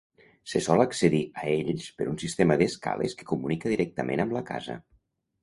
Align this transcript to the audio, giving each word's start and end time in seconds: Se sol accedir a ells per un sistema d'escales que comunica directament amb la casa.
Se 0.51 0.59
sol 0.67 0.79
accedir 0.85 1.19
a 1.41 1.43
ells 1.55 1.89
per 1.99 2.07
un 2.13 2.17
sistema 2.23 2.57
d'escales 2.63 3.15
que 3.21 3.29
comunica 3.35 3.75
directament 3.75 4.27
amb 4.27 4.37
la 4.41 4.45
casa. 4.51 4.81